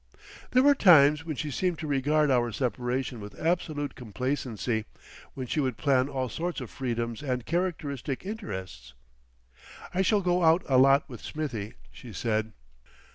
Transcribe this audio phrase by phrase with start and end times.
[0.49, 4.85] There were times when she seemed to regard our separation with absolute complacency,
[5.35, 8.95] when she would plan all sorts of freedoms and characteristic interests.
[9.93, 12.53] "I shall go out a lot with Smithie," she said.